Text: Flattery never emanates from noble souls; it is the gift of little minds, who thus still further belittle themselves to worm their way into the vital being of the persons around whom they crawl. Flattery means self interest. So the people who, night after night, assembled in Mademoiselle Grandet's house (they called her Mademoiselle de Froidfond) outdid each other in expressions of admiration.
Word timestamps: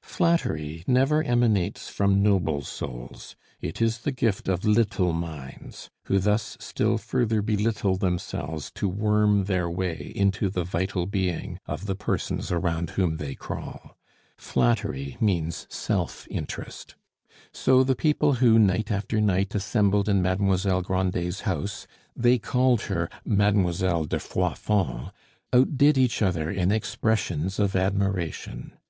Flattery 0.00 0.84
never 0.86 1.22
emanates 1.22 1.90
from 1.90 2.22
noble 2.22 2.62
souls; 2.62 3.36
it 3.60 3.82
is 3.82 3.98
the 3.98 4.10
gift 4.10 4.48
of 4.48 4.64
little 4.64 5.12
minds, 5.12 5.90
who 6.06 6.18
thus 6.18 6.56
still 6.58 6.96
further 6.96 7.42
belittle 7.42 7.96
themselves 7.98 8.70
to 8.70 8.88
worm 8.88 9.44
their 9.44 9.68
way 9.68 10.10
into 10.16 10.48
the 10.48 10.64
vital 10.64 11.04
being 11.04 11.58
of 11.66 11.84
the 11.84 11.94
persons 11.94 12.50
around 12.50 12.88
whom 12.88 13.18
they 13.18 13.34
crawl. 13.34 13.98
Flattery 14.38 15.18
means 15.20 15.66
self 15.68 16.26
interest. 16.30 16.94
So 17.52 17.84
the 17.84 17.94
people 17.94 18.36
who, 18.36 18.58
night 18.58 18.90
after 18.90 19.20
night, 19.20 19.54
assembled 19.54 20.08
in 20.08 20.22
Mademoiselle 20.22 20.80
Grandet's 20.80 21.42
house 21.42 21.86
(they 22.16 22.38
called 22.38 22.80
her 22.84 23.10
Mademoiselle 23.26 24.06
de 24.06 24.18
Froidfond) 24.18 25.12
outdid 25.52 25.98
each 25.98 26.22
other 26.22 26.50
in 26.50 26.72
expressions 26.72 27.58
of 27.58 27.76
admiration. 27.76 28.72